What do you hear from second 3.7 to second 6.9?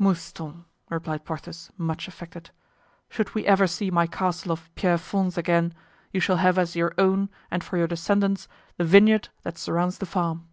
my castle of Pierrefonds again you shall have as